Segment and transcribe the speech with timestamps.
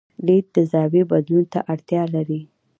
[0.25, 2.41] لید د زاویې بدلون ته اړتیا لري.